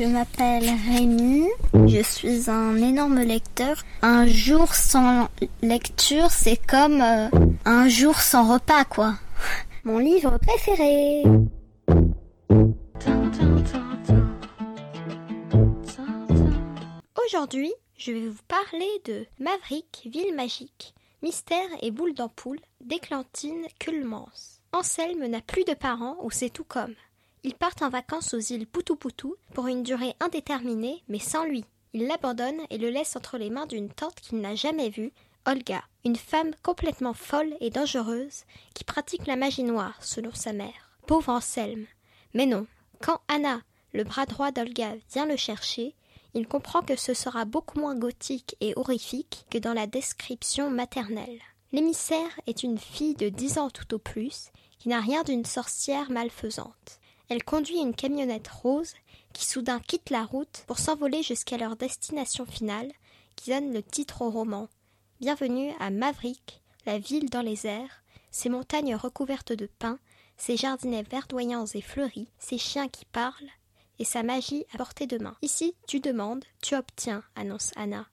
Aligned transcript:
Je 0.00 0.06
m'appelle 0.06 0.64
Rémi, 0.88 1.46
je 1.86 2.02
suis 2.02 2.48
un 2.48 2.74
énorme 2.76 3.20
lecteur. 3.20 3.76
Un 4.00 4.26
jour 4.26 4.74
sans 4.74 5.28
lecture, 5.60 6.30
c'est 6.30 6.56
comme 6.56 7.02
euh, 7.02 7.28
un 7.66 7.86
jour 7.86 8.18
sans 8.18 8.50
repas, 8.50 8.86
quoi. 8.86 9.16
Mon 9.84 9.98
livre 9.98 10.38
préféré. 10.38 11.22
Aujourd'hui, 17.26 17.70
je 17.98 18.12
vais 18.12 18.28
vous 18.28 18.42
parler 18.48 19.02
de 19.04 19.26
Maverick, 19.38 20.08
Ville 20.10 20.34
Magique, 20.34 20.94
Mystère 21.22 21.68
et 21.82 21.90
Boule 21.90 22.14
d'Ampoule 22.14 22.60
d'Éclantine 22.80 23.66
Culmans. 23.78 24.30
Anselme 24.72 25.26
n'a 25.26 25.42
plus 25.42 25.64
de 25.64 25.74
parents 25.74 26.16
ou 26.22 26.30
c'est 26.30 26.48
tout 26.48 26.64
comme. 26.64 26.94
Ils 27.42 27.54
partent 27.54 27.82
en 27.82 27.88
vacances 27.88 28.34
aux 28.34 28.38
îles 28.38 28.66
Poutou-Poutou 28.66 29.36
pour 29.54 29.66
une 29.66 29.82
durée 29.82 30.14
indéterminée, 30.20 31.02
mais 31.08 31.18
sans 31.18 31.44
lui. 31.44 31.64
Il 31.94 32.06
l'abandonne 32.06 32.60
et 32.70 32.78
le 32.78 32.90
laisse 32.90 33.16
entre 33.16 33.38
les 33.38 33.50
mains 33.50 33.66
d'une 33.66 33.88
tante 33.88 34.20
qu'il 34.20 34.40
n'a 34.40 34.54
jamais 34.54 34.90
vue, 34.90 35.12
Olga, 35.46 35.82
une 36.04 36.16
femme 36.16 36.52
complètement 36.62 37.14
folle 37.14 37.56
et 37.60 37.70
dangereuse 37.70 38.44
qui 38.74 38.84
pratique 38.84 39.26
la 39.26 39.36
magie 39.36 39.62
noire, 39.62 39.96
selon 40.00 40.32
sa 40.34 40.52
mère. 40.52 40.98
Pauvre 41.06 41.30
Anselme. 41.30 41.86
Mais 42.34 42.46
non, 42.46 42.66
quand 43.00 43.20
Anna, 43.28 43.62
le 43.94 44.04
bras 44.04 44.26
droit 44.26 44.52
d'Olga, 44.52 44.92
vient 45.12 45.26
le 45.26 45.36
chercher, 45.36 45.94
il 46.34 46.46
comprend 46.46 46.82
que 46.82 46.94
ce 46.94 47.14
sera 47.14 47.46
beaucoup 47.46 47.80
moins 47.80 47.96
gothique 47.96 48.54
et 48.60 48.74
horrifique 48.76 49.46
que 49.50 49.58
dans 49.58 49.72
la 49.72 49.86
description 49.86 50.70
maternelle. 50.70 51.40
L'émissaire 51.72 52.40
est 52.46 52.62
une 52.62 52.78
fille 52.78 53.14
de 53.14 53.28
dix 53.28 53.58
ans 53.58 53.70
tout 53.70 53.94
au 53.94 53.98
plus, 53.98 54.50
qui 54.78 54.88
n'a 54.88 55.00
rien 55.00 55.22
d'une 55.22 55.44
sorcière 55.44 56.10
malfaisante. 56.10 57.00
Elle 57.30 57.44
conduit 57.44 57.78
une 57.78 57.94
camionnette 57.94 58.48
rose 58.48 58.94
qui 59.32 59.46
soudain 59.46 59.78
quitte 59.78 60.10
la 60.10 60.24
route 60.24 60.64
pour 60.66 60.80
s'envoler 60.80 61.22
jusqu'à 61.22 61.56
leur 61.56 61.76
destination 61.76 62.44
finale, 62.44 62.90
qui 63.36 63.50
donne 63.50 63.72
le 63.72 63.84
titre 63.84 64.22
au 64.22 64.30
roman. 64.30 64.68
Bienvenue 65.20 65.70
à 65.78 65.90
Maverick, 65.90 66.60
la 66.86 66.98
ville 66.98 67.30
dans 67.30 67.40
les 67.40 67.68
airs, 67.68 68.02
ses 68.32 68.48
montagnes 68.48 68.96
recouvertes 68.96 69.52
de 69.52 69.66
pins, 69.78 70.00
ses 70.36 70.56
jardinets 70.56 71.04
verdoyants 71.04 71.66
et 71.72 71.82
fleuris, 71.82 72.26
ses 72.40 72.58
chiens 72.58 72.88
qui 72.88 73.04
parlent, 73.04 73.50
et 74.00 74.04
sa 74.04 74.24
magie 74.24 74.64
à 74.74 74.78
portée 74.78 75.06
de 75.06 75.18
main. 75.18 75.36
Ici, 75.40 75.76
tu 75.86 76.00
demandes, 76.00 76.44
tu 76.60 76.74
obtiens, 76.74 77.22
annonce 77.36 77.70
Anna. 77.76 78.08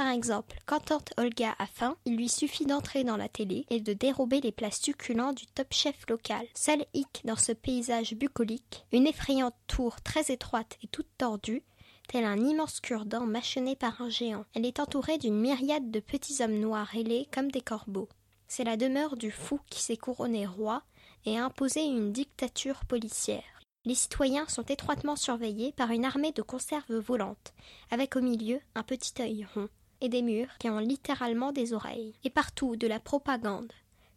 Par 0.00 0.08
exemple, 0.08 0.56
quand 0.64 0.80
tante 0.80 1.12
Olga 1.18 1.54
a 1.58 1.66
faim, 1.66 1.94
il 2.06 2.16
lui 2.16 2.30
suffit 2.30 2.64
d'entrer 2.64 3.04
dans 3.04 3.18
la 3.18 3.28
télé 3.28 3.66
et 3.68 3.80
de 3.80 3.92
dérober 3.92 4.40
les 4.40 4.50
plats 4.50 4.70
succulents 4.70 5.34
du 5.34 5.44
top 5.46 5.66
chef 5.74 6.08
local. 6.08 6.46
Seul 6.54 6.86
hic 6.94 7.20
dans 7.24 7.36
ce 7.36 7.52
paysage 7.52 8.14
bucolique, 8.14 8.86
une 8.92 9.06
effrayante 9.06 9.54
tour 9.66 10.00
très 10.00 10.32
étroite 10.32 10.78
et 10.82 10.86
toute 10.86 11.10
tordue, 11.18 11.62
tel 12.08 12.24
un 12.24 12.38
immense 12.38 12.80
cure-dent 12.80 13.26
mâchonné 13.26 13.76
par 13.76 14.00
un 14.00 14.08
géant. 14.08 14.46
Elle 14.54 14.64
est 14.64 14.80
entourée 14.80 15.18
d'une 15.18 15.38
myriade 15.38 15.90
de 15.90 16.00
petits 16.00 16.42
hommes 16.42 16.58
noirs 16.58 16.96
ailés 16.96 17.28
comme 17.30 17.50
des 17.50 17.60
corbeaux. 17.60 18.08
C'est 18.48 18.64
la 18.64 18.78
demeure 18.78 19.18
du 19.18 19.30
fou 19.30 19.60
qui 19.68 19.82
s'est 19.82 19.98
couronné 19.98 20.46
roi 20.46 20.82
et 21.26 21.38
a 21.38 21.44
imposé 21.44 21.82
une 21.82 22.10
dictature 22.10 22.86
policière. 22.86 23.60
Les 23.84 23.94
citoyens 23.94 24.48
sont 24.48 24.62
étroitement 24.62 25.16
surveillés 25.16 25.72
par 25.72 25.90
une 25.90 26.06
armée 26.06 26.32
de 26.32 26.40
conserves 26.40 26.96
volantes, 26.96 27.52
avec 27.90 28.16
au 28.16 28.22
milieu 28.22 28.60
un 28.74 28.82
petit 28.82 29.20
œil 29.20 29.46
rond 29.54 29.68
et 30.00 30.08
des 30.08 30.22
murs 30.22 30.56
qui 30.58 30.68
ont 30.70 30.78
littéralement 30.78 31.52
des 31.52 31.72
oreilles. 31.72 32.14
Et 32.24 32.30
partout 32.30 32.76
de 32.76 32.86
la 32.86 33.00
propagande. 33.00 33.72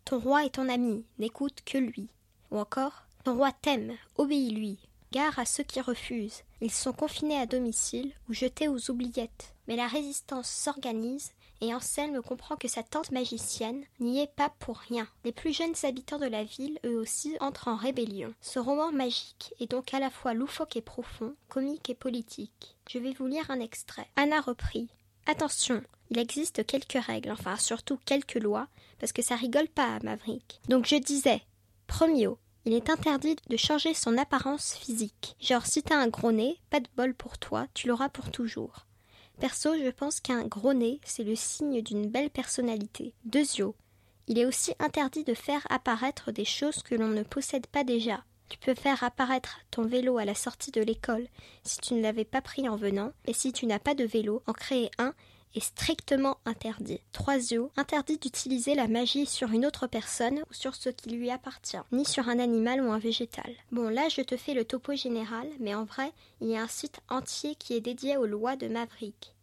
Ton 0.06 0.20
roi 0.20 0.46
est 0.46 0.56
ton 0.56 0.70
ami, 0.70 1.06
n'écoute 1.20 1.60
que 1.66 1.78
lui. 1.78 2.08
Ou 2.52 2.60
encore, 2.60 3.04
ton 3.24 3.36
roi 3.36 3.52
t'aime, 3.52 3.94
obéis-lui. 4.18 4.78
Gare 5.12 5.38
à 5.38 5.46
ceux 5.46 5.64
qui 5.64 5.80
refusent. 5.80 6.44
Ils 6.60 6.72
sont 6.72 6.92
confinés 6.92 7.38
à 7.38 7.46
domicile 7.46 8.12
ou 8.28 8.34
jetés 8.34 8.68
aux 8.68 8.90
oubliettes. 8.90 9.54
Mais 9.68 9.76
la 9.76 9.88
résistance 9.88 10.50
s'organise 10.50 11.32
et 11.62 11.74
Anselme 11.74 12.22
comprend 12.22 12.58
que 12.58 12.68
sa 12.68 12.84
tante 12.84 13.12
magicienne 13.12 13.86
n'y 14.02 14.20
est 14.20 14.36
pas 14.36 14.50
pour 14.60 14.78
rien. 14.78 15.08
Les 15.24 15.32
plus 15.32 15.54
jeunes 15.54 15.76
habitants 15.84 16.20
de 16.20 16.26
la 16.26 16.44
ville, 16.44 16.78
eux 16.86 17.00
aussi, 17.00 17.38
entrent 17.40 17.70
en 17.70 17.78
rébellion. 17.78 18.34
Ce 18.42 18.60
roman 18.60 18.92
magique 18.92 19.54
est 19.62 19.72
donc 19.72 19.94
à 19.94 20.00
la 20.00 20.10
fois 20.10 20.34
loufoque 20.34 20.76
et 20.76 20.82
profond, 20.82 21.36
comique 21.48 21.90
et 21.90 21.96
politique. 21.96 22.76
Je 22.90 23.00
vais 23.00 23.14
vous 23.14 23.28
lire 23.28 23.50
un 23.50 23.62
extrait. 23.62 24.10
Anna 24.18 24.42
reprit. 24.42 24.90
Attention, 25.26 25.82
il 26.10 26.20
existe 26.20 26.66
quelques 26.66 27.04
règles, 27.04 27.32
enfin 27.32 27.56
surtout 27.58 27.98
quelques 28.06 28.36
lois, 28.36 28.68
parce 29.00 29.12
que 29.12 29.22
ça 29.22 29.36
rigole 29.36 29.70
pas 29.70 29.96
à 29.96 30.00
Maverick. 30.04 30.62
Donc 30.68 30.86
je 30.86 30.96
disais, 30.96 31.42
premio, 31.88 32.38
il 32.66 32.74
est 32.74 32.90
interdit 32.90 33.36
de 33.50 33.58
changer 33.58 33.94
son 33.94 34.18
apparence 34.18 34.74
physique. 34.74 35.36
Genre 35.40 35.66
si 35.66 35.82
t'as 35.82 35.98
un 35.98 36.08
gros 36.08 36.32
nez, 36.32 36.60
pas 36.70 36.80
de 36.80 36.88
bol 36.96 37.14
pour 37.14 37.38
toi, 37.38 37.68
tu 37.74 37.88
l'auras 37.88 38.10
pour 38.10 38.32
toujours. 38.32 38.86
Perso, 39.40 39.74
je 39.76 39.90
pense 39.90 40.20
qu'un 40.20 40.46
gros 40.46 40.74
nez, 40.74 41.00
c'est 41.04 41.24
le 41.24 41.36
signe 41.36 41.82
d'une 41.82 42.08
belle 42.08 42.30
personnalité. 42.30 43.14
Deuxio, 43.26 43.76
il 44.28 44.40
est 44.40 44.46
aussi 44.46 44.74
interdit 44.80 45.24
de 45.24 45.34
faire 45.34 45.66
apparaître 45.70 46.32
des 46.32 46.46
choses 46.46 46.84
que 46.84 46.96
l'on 46.96 47.10
ne 47.10 47.24
possède 47.24 47.68
pas 47.68 47.84
déjà. 47.84 48.24
Tu 48.50 48.58
peux 48.58 48.76
faire 48.76 49.04
apparaître 49.04 49.60
ton 49.72 49.84
vélo 49.84 50.18
à 50.18 50.26
la 50.26 50.36
sortie 50.36 50.72
de 50.72 50.82
l'école 50.82 51.28
si 51.64 51.80
tu 51.80 51.94
ne 51.94 52.02
l'avais 52.02 52.26
pas 52.26 52.42
pris 52.42 52.68
en 52.70 52.76
venant, 52.76 53.12
et 53.26 53.34
si 53.34 53.52
tu 53.54 53.66
n'as 53.66 53.80
pas 53.80 53.96
de 53.96 54.04
vélo, 54.04 54.44
en 54.48 54.54
créer 54.54 54.92
un 54.98 55.14
est 55.56 55.60
strictement 55.60 56.38
interdit. 56.46 57.00
Troisio, 57.12 57.72
interdit 57.78 58.18
d'utiliser 58.18 58.76
la 58.76 58.88
magie 58.88 59.26
sur 59.26 59.52
une 59.52 59.66
autre 59.66 59.88
personne 59.88 60.40
ou 60.50 60.54
sur 60.54 60.76
ce 60.76 60.90
qui 60.90 61.12
lui 61.12 61.30
appartient, 61.30 61.78
ni 61.92 62.06
sur 62.06 62.28
un 62.30 62.40
animal 62.40 62.82
ou 62.82 62.92
un 62.92 63.00
végétal. 63.00 63.52
Bon, 63.72 63.90
là 63.90 64.10
je 64.10 64.22
te 64.22 64.38
fais 64.38 64.54
le 64.54 64.66
topo 64.66 64.96
général, 64.96 65.48
mais 65.60 65.76
en 65.76 65.84
vrai, 65.84 66.12
il 66.42 66.50
y 66.50 66.58
a 66.58 66.64
un 66.64 66.68
site 66.68 67.00
entier 67.10 67.56
qui 67.56 67.76
est 67.76 67.82
dédié 67.82 68.18
aux 68.18 68.26
lois 68.26 68.56
de 68.56 68.68
Maverick. 68.68 69.36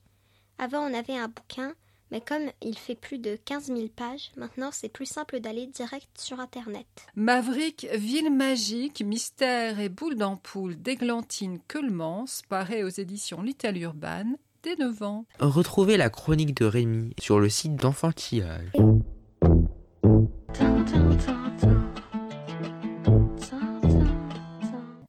Avant, 0.59 0.81
on 0.81 0.95
avait 0.95 1.17
un 1.17 1.29
bouquin 1.29 1.75
mais 2.11 2.21
comme 2.21 2.51
il 2.63 2.77
fait 2.77 2.95
plus 2.95 3.19
de 3.19 3.39
15 3.45 3.67
000 3.67 3.89
pages, 3.95 4.33
maintenant 4.37 4.71
c'est 4.73 4.89
plus 4.89 5.07
simple 5.07 5.41
d'aller 5.41 5.67
direct 5.67 6.09
sur 6.19 6.41
Internet. 6.41 6.87
Maverick, 7.15 7.87
Ville 7.95 8.31
magique, 8.31 9.03
Mystère 9.05 9.81
et 9.81 9.89
Boule 9.89 10.17
d'ampoule 10.17 10.77
d'Églantine 10.77 11.59
Queulemans 11.69 12.27
paraît 12.49 12.83
aux 12.83 12.89
éditions 12.89 13.43
Little 13.43 13.77
Urban 13.79 14.25
dès 14.63 14.77
9 14.77 15.03
ans. 15.03 15.25
Retrouvez 15.39 15.97
la 15.97 16.11
chronique 16.11 16.55
de 16.57 16.65
Rémi 16.65 17.15
sur 17.19 17.41
le 17.41 17.49
site 17.49 17.77
d'enfantillage. 17.77 18.73